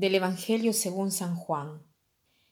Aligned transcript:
Del 0.00 0.14
Evangelio 0.14 0.72
según 0.72 1.10
San 1.10 1.36
Juan. 1.36 1.82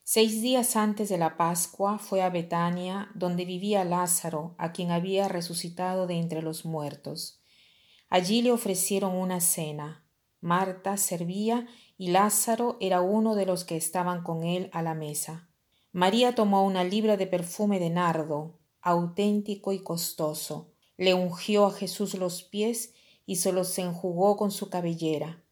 Seis 0.02 0.42
días 0.42 0.76
antes 0.76 1.08
de 1.08 1.16
la 1.16 1.38
Pascua 1.38 1.98
fue 1.98 2.20
a 2.20 2.28
Betania, 2.28 3.10
donde 3.14 3.46
vivía 3.46 3.86
Lázaro, 3.86 4.54
a 4.58 4.72
quien 4.72 4.90
había 4.90 5.28
resucitado 5.28 6.06
de 6.06 6.16
entre 6.16 6.42
los 6.42 6.66
muertos. 6.66 7.40
Allí 8.10 8.42
le 8.42 8.52
ofrecieron 8.52 9.16
una 9.16 9.40
cena. 9.40 10.04
Marta 10.42 10.98
servía 10.98 11.66
y 11.96 12.08
Lázaro 12.08 12.76
era 12.80 13.00
uno 13.00 13.34
de 13.34 13.46
los 13.46 13.64
que 13.64 13.78
estaban 13.78 14.22
con 14.22 14.44
él 14.44 14.68
a 14.74 14.82
la 14.82 14.92
mesa. 14.92 15.48
María 15.90 16.34
tomó 16.34 16.66
una 16.66 16.84
libra 16.84 17.16
de 17.16 17.26
perfume 17.26 17.80
de 17.80 17.88
nardo, 17.88 18.58
auténtico 18.82 19.72
y 19.72 19.82
costoso, 19.82 20.74
le 20.98 21.14
ungió 21.14 21.64
a 21.64 21.72
Jesús 21.72 22.12
los 22.12 22.42
pies 22.42 22.92
y 23.24 23.36
se 23.36 23.52
los 23.52 23.78
enjugó 23.78 24.36
con 24.36 24.50
su 24.50 24.68
cabellera 24.68 25.42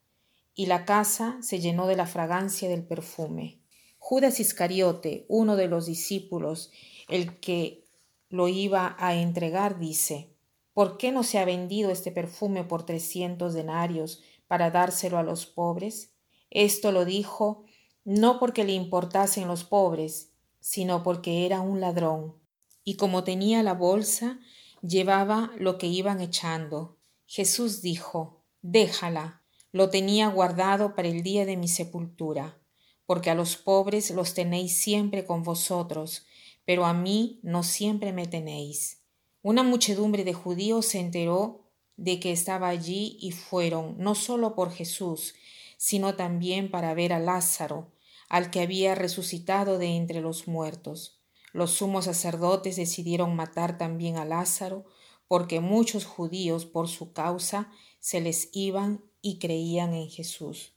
y 0.57 0.67
la 0.67 0.87
casa 0.87 1.37
se 1.43 1.61
llenó 1.61 1.87
de 1.87 1.95
la 1.95 2.07
fragancia 2.07 2.69
del 2.69 2.85
perfume. 2.85 3.61
Judas 3.99 4.41
Iscariote, 4.41 5.27
uno 5.29 5.55
de 5.55 5.69
los 5.69 5.85
discípulos, 5.87 6.73
el 7.09 7.39
que 7.39 7.85
lo 8.31 8.49
iba 8.49 8.97
a 8.99 9.15
entregar, 9.15 9.79
dice, 9.79 10.35
¿por 10.73 10.97
qué 10.97 11.13
no 11.13 11.23
se 11.23 11.39
ha 11.39 11.45
vendido 11.45 11.91
este 11.91 12.11
perfume 12.11 12.65
por 12.65 12.87
trescientos 12.87 13.53
denarios 13.53 14.23
para 14.49 14.71
dárselo 14.71 15.19
a 15.19 15.23
los 15.23 15.45
pobres? 15.45 16.15
Esto 16.51 16.91
lo 16.91 17.05
dijo 17.05 17.65
no 18.05 18.39
porque 18.39 18.65
le 18.65 18.73
importasen 18.73 19.49
los 19.49 19.65
pobres, 19.65 20.33
sino 20.61 21.03
porque 21.03 21.45
era 21.45 21.61
un 21.61 21.81
ladrón, 21.81 22.37
y 22.83 22.95
como 22.95 23.25
tenía 23.25 23.63
la 23.63 23.75
bolsa, 23.75 24.39
llevaba 24.81 25.51
lo 25.59 25.77
que 25.77 25.89
iban 25.89 26.21
echando. 26.21 26.99
Jesús 27.27 27.83
dijo, 27.83 28.45
Déjala, 28.63 29.43
lo 29.77 29.91
tenía 29.91 30.29
guardado 30.29 30.95
para 30.95 31.09
el 31.09 31.23
día 31.23 31.45
de 31.45 31.59
mi 31.59 31.69
sepultura, 31.69 32.59
porque 33.05 33.29
a 33.29 33.35
los 33.35 33.59
pobres 33.59 34.11
los 34.11 34.33
tenéis 34.33 34.75
siempre 34.75 35.27
con 35.27 35.43
vosotros, 35.43 36.25
pero 36.65 36.87
a 36.87 36.95
mí 36.95 37.41
no 37.43 37.63
siempre 37.63 38.15
me 38.15 38.27
tenéis. 38.27 39.03
Una 39.43 39.63
muchedumbre 39.63 40.25
de 40.25 40.33
judíos 40.33 40.87
se 40.87 41.01
enteró 41.01 41.69
de 41.99 42.19
que 42.21 42.33
estaba 42.33 42.69
allí 42.69 43.19
y 43.21 43.33
fueron 43.33 43.97
no 43.99 44.15
solo 44.15 44.55
por 44.55 44.73
Jesús, 44.73 45.35
sino 45.77 46.15
también 46.15 46.71
para 46.71 46.95
ver 46.95 47.13
a 47.13 47.19
Lázaro, 47.19 47.93
al 48.31 48.49
que 48.51 48.61
había 48.63 48.95
resucitado 48.95 49.77
de 49.77 49.89
entre 49.89 50.23
los 50.23 50.49
muertos. 50.49 51.21
Los 51.53 51.73
sumos 51.73 52.07
sacerdotes 52.07 52.77
decidieron 52.77 53.37
matar 53.37 53.77
también 53.77 54.17
a 54.17 54.25
Lázaro, 54.25 54.87
porque 55.29 55.61
muchos 55.61 56.07
judíos 56.07 56.65
por 56.65 56.89
su 56.89 57.13
causa 57.13 57.71
se 58.01 58.23
les 58.23 58.49
iban 58.53 59.05
y 59.27 59.41
creían 59.41 59.93
en 59.93 60.09
Jesús. 60.09 60.73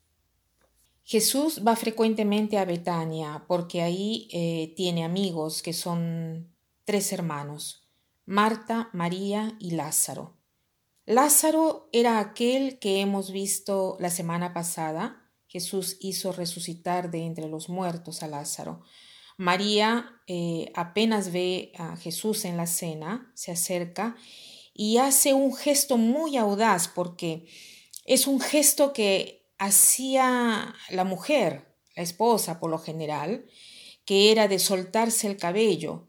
Jesús 1.04 1.62
va 1.66 1.76
frecuentemente 1.76 2.58
a 2.58 2.66
Betania 2.66 3.46
porque 3.48 3.84
ahí 3.84 4.28
eh, 4.32 4.74
tiene 4.76 5.04
amigos 5.04 5.62
que 5.62 5.72
son 5.72 6.52
tres 6.84 7.14
hermanos, 7.14 7.88
Marta, 8.26 8.90
María 8.92 9.56
y 9.60 9.72
Lázaro. 9.72 10.36
Lázaro 11.06 11.90
era 11.92 12.18
aquel 12.18 12.80
que 12.80 13.02
hemos 13.02 13.32
visto 13.32 13.98
la 14.00 14.10
semana 14.10 14.52
pasada. 14.52 15.30
Jesús 15.48 15.98
hizo 16.00 16.32
resucitar 16.32 17.12
de 17.12 17.20
entre 17.26 17.48
los 17.48 17.70
muertos 17.70 18.24
a 18.24 18.28
Lázaro. 18.28 18.82
María 19.38 20.20
eh, 20.26 20.72
apenas 20.74 21.32
ve 21.32 21.72
a 21.78 21.98
Jesús 21.98 22.46
en 22.46 22.58
la 22.58 22.66
cena, 22.66 23.32
se 23.36 23.52
acerca 23.52 24.16
y 24.74 24.98
hace 24.98 25.34
un 25.34 25.56
gesto 25.56 25.98
muy 25.98 26.36
audaz 26.38 26.88
porque 26.88 27.48
es 28.10 28.26
un 28.26 28.40
gesto 28.40 28.92
que 28.92 29.46
hacía 29.60 30.74
la 30.90 31.04
mujer, 31.04 31.76
la 31.96 32.02
esposa 32.02 32.60
por 32.60 32.72
lo 32.72 32.80
general, 32.80 33.46
que 34.04 34.32
era 34.32 34.48
de 34.48 34.58
soltarse 34.58 35.28
el 35.28 35.38
cabello. 35.38 36.08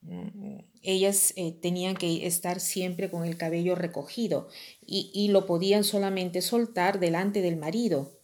Mm, 0.00 0.60
ellas 0.80 1.34
eh, 1.36 1.52
tenían 1.52 1.94
que 1.94 2.26
estar 2.26 2.58
siempre 2.58 3.10
con 3.10 3.26
el 3.26 3.36
cabello 3.36 3.74
recogido 3.74 4.48
y, 4.80 5.28
lo 5.28 5.44
podían 5.44 5.84
solamente 5.84 6.40
soltar 6.40 6.98
delante 6.98 7.42
del 7.42 7.58
marido. 7.58 8.18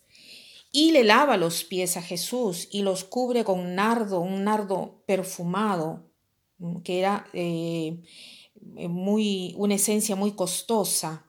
Y 0.73 0.93
le 0.93 1.05
lava 1.05 1.37
los 1.37 1.65
pies 1.65 1.99
a 1.99 2.03
Jesús 2.03 2.67
y 2.71 2.81
los 2.81 3.05
cubre 3.05 3.45
con 3.45 3.75
nardo, 3.75 4.21
un 4.21 4.45
nardo 4.45 5.03
perfumado, 5.07 6.11
mm, 6.57 6.79
que 6.79 6.99
era 6.99 7.27
eh, 7.35 8.01
muy, 8.55 9.55
una 9.59 9.75
esencia 9.75 10.17
muy 10.17 10.33
costosa. 10.33 11.28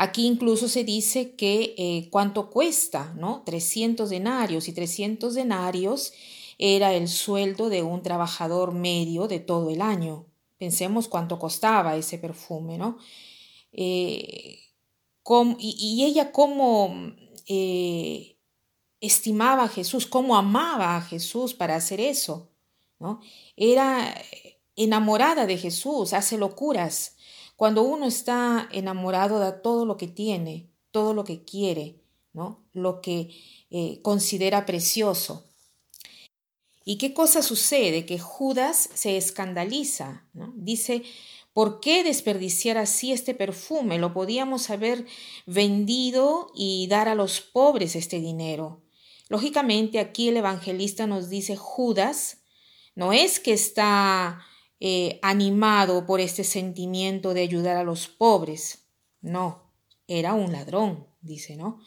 Aquí 0.00 0.28
incluso 0.28 0.68
se 0.68 0.84
dice 0.84 1.34
que 1.34 1.74
eh, 1.76 2.08
cuánto 2.12 2.50
cuesta, 2.50 3.12
¿no? 3.16 3.42
300 3.44 4.08
denarios 4.08 4.68
y 4.68 4.72
300 4.72 5.34
denarios 5.34 6.12
era 6.56 6.94
el 6.94 7.08
sueldo 7.08 7.68
de 7.68 7.82
un 7.82 8.00
trabajador 8.04 8.70
medio 8.70 9.26
de 9.26 9.40
todo 9.40 9.70
el 9.70 9.82
año. 9.82 10.26
Pensemos 10.56 11.08
cuánto 11.08 11.40
costaba 11.40 11.96
ese 11.96 12.16
perfume, 12.16 12.78
¿no? 12.78 12.98
Eh, 13.72 14.60
y, 15.58 16.04
ella 16.04 16.30
cómo 16.30 16.94
eh, 17.48 18.36
estimaba 19.00 19.64
a 19.64 19.68
Jesús, 19.68 20.06
cómo 20.06 20.36
amaba 20.36 20.96
a 20.96 21.02
Jesús 21.02 21.54
para 21.54 21.74
hacer 21.74 22.00
eso, 22.00 22.52
¿no? 23.00 23.20
Era 23.56 24.14
enamorada 24.76 25.44
de 25.44 25.58
Jesús, 25.58 26.12
hace 26.12 26.38
locuras 26.38 27.16
cuando 27.58 27.82
uno 27.82 28.06
está 28.06 28.68
enamorado 28.70 29.40
de 29.40 29.50
todo 29.50 29.84
lo 29.84 29.96
que 29.96 30.06
tiene, 30.06 30.70
todo 30.92 31.12
lo 31.12 31.24
que 31.24 31.42
quiere, 31.42 32.00
¿no? 32.32 32.64
lo 32.72 33.00
que 33.00 33.30
eh, 33.70 34.00
considera 34.00 34.64
precioso. 34.64 35.48
¿Y 36.84 36.98
qué 36.98 37.12
cosa 37.12 37.42
sucede? 37.42 38.06
Que 38.06 38.20
Judas 38.20 38.88
se 38.94 39.16
escandaliza, 39.16 40.28
dice, 40.54 41.02
¿por 41.52 41.80
qué 41.80 42.04
desperdiciar 42.04 42.78
así 42.78 43.10
este 43.10 43.34
perfume? 43.34 43.98
Lo 43.98 44.14
podíamos 44.14 44.70
haber 44.70 45.04
vendido 45.44 46.52
y 46.54 46.86
dar 46.86 47.08
a 47.08 47.16
los 47.16 47.40
pobres 47.40 47.96
este 47.96 48.20
dinero. 48.20 48.84
Lógicamente 49.28 49.98
aquí 49.98 50.28
el 50.28 50.36
evangelista 50.36 51.08
nos 51.08 51.28
dice, 51.28 51.56
Judas 51.56 52.38
no 52.94 53.12
es 53.12 53.40
que 53.40 53.52
está 53.52 54.44
eh, 54.80 55.18
animado 55.22 56.06
por 56.06 56.20
este 56.20 56.44
sentimiento 56.44 57.34
de 57.34 57.42
ayudar 57.42 57.76
a 57.76 57.84
los 57.84 58.08
pobres. 58.08 58.86
No, 59.20 59.72
era 60.06 60.34
un 60.34 60.52
ladrón, 60.52 61.06
dice, 61.20 61.56
¿no? 61.56 61.80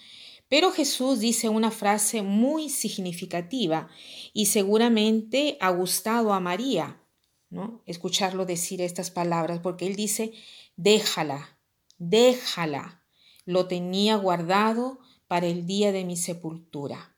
Pero 0.49 0.71
Jesús 0.71 1.19
dice 1.19 1.47
una 1.47 1.71
frase 1.71 2.21
muy 2.21 2.69
significativa 2.69 3.89
y 4.33 4.47
seguramente 4.47 5.57
ha 5.61 5.69
gustado 5.69 6.33
a 6.33 6.41
María, 6.41 7.01
¿no? 7.49 7.81
Escucharlo 7.85 8.45
decir 8.45 8.81
estas 8.81 9.11
palabras, 9.11 9.59
porque 9.63 9.87
él 9.87 9.95
dice, 9.95 10.33
déjala, 10.75 11.57
déjala, 11.97 13.01
lo 13.45 13.67
tenía 13.67 14.17
guardado 14.17 14.99
para 15.29 15.47
el 15.47 15.65
día 15.65 15.93
de 15.93 16.03
mi 16.03 16.17
sepultura. 16.17 17.15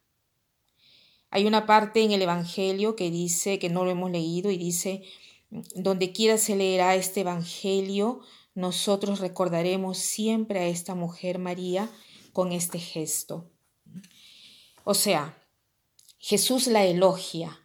Hay 1.31 1.45
una 1.47 1.65
parte 1.65 2.03
en 2.03 2.11
el 2.11 2.21
Evangelio 2.21 2.95
que 2.95 3.09
dice, 3.09 3.57
que 3.57 3.69
no 3.69 3.83
lo 3.83 3.89
hemos 3.89 4.11
leído, 4.11 4.51
y 4.51 4.57
dice, 4.57 5.01
donde 5.75 6.11
quiera 6.11 6.37
se 6.37 6.55
leerá 6.55 6.95
este 6.95 7.21
Evangelio, 7.21 8.21
nosotros 8.55 9.19
recordaremos 9.19 9.97
siempre 9.97 10.59
a 10.59 10.67
esta 10.67 10.95
mujer 10.95 11.39
María 11.39 11.89
con 12.31 12.51
este 12.51 12.79
gesto. 12.79 13.49
O 14.83 14.93
sea, 14.93 15.37
Jesús 16.19 16.67
la 16.67 16.85
elogia 16.85 17.59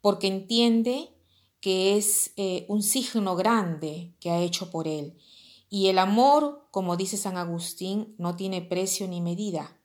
porque 0.00 0.26
entiende 0.26 1.10
que 1.60 1.96
es 1.96 2.32
eh, 2.36 2.66
un 2.68 2.82
signo 2.82 3.36
grande 3.36 4.14
que 4.20 4.30
ha 4.30 4.42
hecho 4.42 4.70
por 4.70 4.86
él. 4.86 5.16
Y 5.70 5.88
el 5.88 5.98
amor, 5.98 6.68
como 6.70 6.96
dice 6.96 7.16
San 7.16 7.38
Agustín, 7.38 8.14
no 8.18 8.36
tiene 8.36 8.60
precio 8.60 9.08
ni 9.08 9.22
medida. 9.22 9.80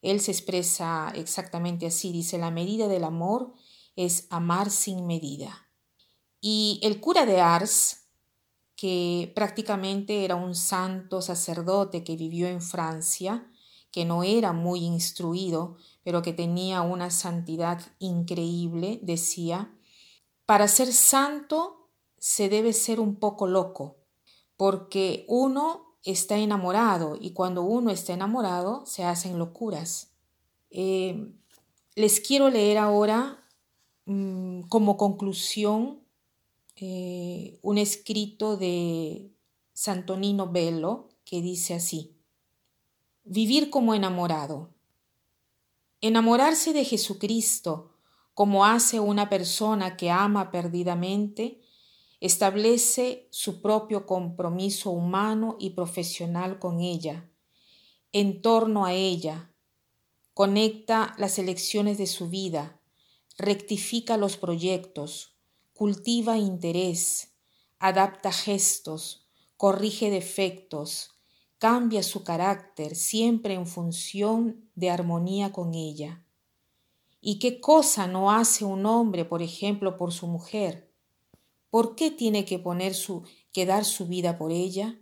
Él 0.00 0.20
se 0.20 0.30
expresa 0.30 1.12
exactamente 1.16 1.86
así, 1.86 2.12
dice, 2.12 2.38
la 2.38 2.52
medida 2.52 2.86
del 2.86 3.02
amor 3.02 3.52
es 3.96 4.28
amar 4.30 4.70
sin 4.70 5.06
medida. 5.06 5.66
Y 6.46 6.78
el 6.82 7.00
cura 7.00 7.24
de 7.24 7.40
Ars, 7.40 8.02
que 8.76 9.32
prácticamente 9.34 10.26
era 10.26 10.34
un 10.34 10.54
santo 10.54 11.22
sacerdote 11.22 12.04
que 12.04 12.16
vivió 12.16 12.48
en 12.48 12.60
Francia, 12.60 13.50
que 13.90 14.04
no 14.04 14.24
era 14.24 14.52
muy 14.52 14.80
instruido, 14.80 15.78
pero 16.02 16.20
que 16.20 16.34
tenía 16.34 16.82
una 16.82 17.10
santidad 17.10 17.80
increíble, 17.98 19.00
decía, 19.02 19.74
para 20.44 20.68
ser 20.68 20.92
santo 20.92 21.88
se 22.18 22.50
debe 22.50 22.74
ser 22.74 23.00
un 23.00 23.16
poco 23.16 23.46
loco, 23.46 23.96
porque 24.58 25.24
uno 25.28 25.96
está 26.02 26.36
enamorado 26.36 27.16
y 27.18 27.30
cuando 27.32 27.62
uno 27.62 27.88
está 27.88 28.12
enamorado 28.12 28.84
se 28.84 29.04
hacen 29.04 29.38
locuras. 29.38 30.12
Eh, 30.68 31.32
les 31.94 32.20
quiero 32.20 32.50
leer 32.50 32.76
ahora 32.76 33.48
mm, 34.04 34.64
como 34.68 34.98
conclusión 34.98 36.03
eh, 36.76 37.58
un 37.62 37.78
escrito 37.78 38.56
de 38.56 39.30
Santonino 39.72 40.50
Bello 40.50 41.08
que 41.24 41.40
dice 41.40 41.74
así, 41.74 42.16
vivir 43.24 43.70
como 43.70 43.94
enamorado. 43.94 44.70
Enamorarse 46.00 46.72
de 46.72 46.84
Jesucristo, 46.84 47.94
como 48.34 48.64
hace 48.64 49.00
una 49.00 49.30
persona 49.30 49.96
que 49.96 50.10
ama 50.10 50.50
perdidamente, 50.50 51.60
establece 52.20 53.28
su 53.30 53.60
propio 53.62 54.06
compromiso 54.06 54.90
humano 54.90 55.56
y 55.58 55.70
profesional 55.70 56.58
con 56.58 56.80
ella, 56.80 57.30
en 58.12 58.42
torno 58.42 58.84
a 58.84 58.92
ella, 58.94 59.52
conecta 60.32 61.14
las 61.18 61.38
elecciones 61.38 61.98
de 61.98 62.06
su 62.06 62.28
vida, 62.28 62.80
rectifica 63.38 64.16
los 64.16 64.36
proyectos, 64.36 65.33
cultiva 65.74 66.38
interés, 66.38 67.34
adapta 67.80 68.32
gestos, 68.32 69.26
corrige 69.56 70.08
defectos, 70.08 71.10
cambia 71.58 72.02
su 72.02 72.22
carácter 72.22 72.94
siempre 72.94 73.54
en 73.54 73.66
función 73.66 74.70
de 74.74 74.90
armonía 74.90 75.52
con 75.52 75.74
ella. 75.74 76.24
¿Y 77.20 77.38
qué 77.38 77.60
cosa 77.60 78.06
no 78.06 78.30
hace 78.30 78.64
un 78.64 78.86
hombre, 78.86 79.24
por 79.24 79.42
ejemplo, 79.42 79.96
por 79.96 80.12
su 80.12 80.26
mujer? 80.28 80.92
¿Por 81.70 81.96
qué 81.96 82.10
tiene 82.10 82.44
que 82.44 82.58
poner 82.58 82.94
su 82.94 83.24
que 83.52 83.66
dar 83.66 83.84
su 83.84 84.06
vida 84.06 84.38
por 84.38 84.52
ella? 84.52 85.00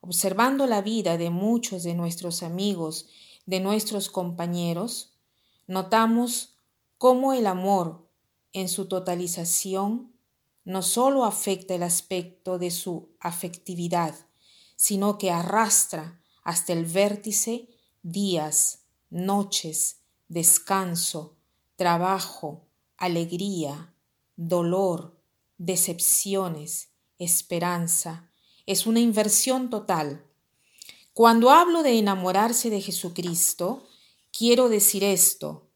Observando 0.00 0.66
la 0.66 0.82
vida 0.82 1.16
de 1.18 1.30
muchos 1.30 1.82
de 1.82 1.94
nuestros 1.94 2.42
amigos, 2.42 3.08
de 3.46 3.58
nuestros 3.60 4.08
compañeros, 4.08 5.18
notamos 5.66 6.58
cómo 6.98 7.32
el 7.32 7.46
amor 7.46 8.07
en 8.52 8.68
su 8.68 8.86
totalización 8.86 10.12
no 10.64 10.82
solo 10.82 11.24
afecta 11.24 11.74
el 11.74 11.82
aspecto 11.82 12.58
de 12.58 12.70
su 12.70 13.08
afectividad, 13.20 14.14
sino 14.76 15.18
que 15.18 15.30
arrastra 15.30 16.20
hasta 16.42 16.72
el 16.72 16.84
vértice 16.84 17.68
días, 18.02 18.84
noches, 19.10 20.00
descanso, 20.28 21.36
trabajo, 21.76 22.66
alegría, 22.96 23.94
dolor, 24.36 25.18
decepciones, 25.56 26.90
esperanza. 27.18 28.30
Es 28.66 28.86
una 28.86 29.00
inversión 29.00 29.70
total. 29.70 30.24
Cuando 31.12 31.50
hablo 31.50 31.82
de 31.82 31.98
enamorarse 31.98 32.70
de 32.70 32.80
Jesucristo, 32.80 33.86
quiero 34.30 34.68
decir 34.68 35.02
esto, 35.02 35.67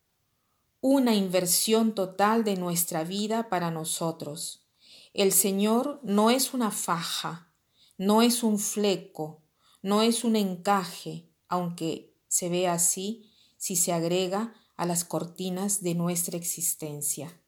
una 0.85 1.15
inversión 1.15 1.95
total 1.95 2.43
de 2.43 2.57
nuestra 2.57 3.05
vida 3.05 3.49
para 3.49 3.71
nosotros. 3.71 4.67
El 5.15 5.31
Señor 5.31 6.01
no 6.03 6.29
es 6.29 6.55
una 6.55 6.73
faja, 6.73 7.53
no 7.97 8.21
es 8.21 8.43
un 8.43 8.59
fleco, 8.59 9.45
no 9.81 10.03
es 10.03 10.25
un 10.25 10.35
encaje, 10.35 11.31
aunque 11.47 12.17
se 12.27 12.49
ve 12.49 12.67
así 12.67 13.31
si 13.57 13.77
se 13.77 13.93
agrega 13.93 14.55
a 14.75 14.85
las 14.85 15.05
cortinas 15.05 15.83
de 15.83 15.95
nuestra 15.95 16.37
existencia. 16.37 17.41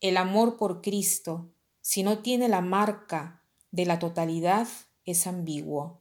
El 0.00 0.16
amor 0.16 0.56
por 0.56 0.80
Cristo, 0.80 1.52
si 1.82 2.02
no 2.02 2.20
tiene 2.20 2.48
la 2.48 2.62
marca 2.62 3.44
de 3.70 3.84
la 3.84 3.98
totalidad, 3.98 4.66
es 5.04 5.26
ambiguo. 5.26 6.00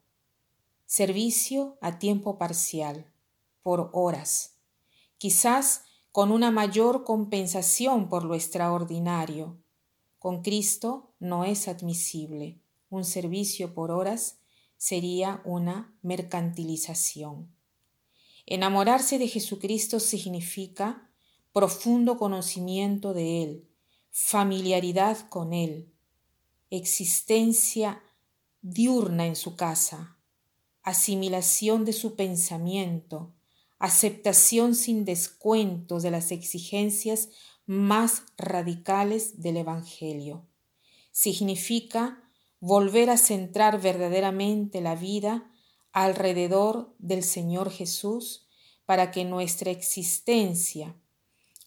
Servicio 0.85 1.77
a 1.81 1.99
tiempo 1.99 2.37
parcial, 2.37 3.11
por 3.61 3.89
horas, 3.91 4.55
quizás 5.17 5.83
con 6.11 6.31
una 6.31 6.51
mayor 6.51 7.03
compensación 7.03 8.09
por 8.09 8.25
lo 8.25 8.35
extraordinario. 8.35 9.57
Con 10.19 10.41
Cristo 10.41 11.13
no 11.19 11.45
es 11.45 11.67
admisible. 11.67 12.59
Un 12.89 13.05
servicio 13.05 13.73
por 13.73 13.91
horas 13.91 14.39
sería 14.77 15.41
una 15.45 15.95
mercantilización. 16.01 17.55
Enamorarse 18.45 19.19
de 19.19 19.27
Jesucristo 19.27 19.99
significa 19.99 21.09
profundo 21.53 22.17
conocimiento 22.17 23.13
de 23.13 23.43
Él, 23.43 23.69
familiaridad 24.09 25.29
con 25.29 25.53
Él, 25.53 25.93
existencia 26.69 28.01
diurna 28.61 29.25
en 29.27 29.35
su 29.35 29.55
casa, 29.55 30.17
asimilación 30.83 31.85
de 31.85 31.93
su 31.93 32.15
pensamiento, 32.15 33.33
aceptación 33.81 34.75
sin 34.75 35.05
descuentos 35.05 36.03
de 36.03 36.11
las 36.11 36.31
exigencias 36.31 37.29
más 37.65 38.23
radicales 38.37 39.41
del 39.41 39.57
Evangelio. 39.57 40.45
Significa 41.11 42.23
volver 42.59 43.09
a 43.09 43.17
centrar 43.17 43.81
verdaderamente 43.81 44.81
la 44.81 44.95
vida 44.95 45.51
alrededor 45.93 46.93
del 46.99 47.23
Señor 47.23 47.71
Jesús 47.71 48.47
para 48.85 49.09
que 49.09 49.25
nuestra 49.25 49.71
existencia, 49.71 50.95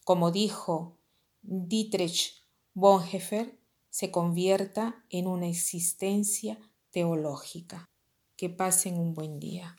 como 0.04 0.30
dijo 0.30 0.96
Dietrich 1.42 2.44
Bonhoeffer, 2.74 3.58
se 3.90 4.12
convierta 4.12 5.04
en 5.10 5.26
una 5.26 5.48
existencia 5.48 6.58
teológica. 6.92 7.88
Que 8.36 8.50
pasen 8.50 8.98
un 8.98 9.14
buen 9.14 9.38
día. 9.38 9.76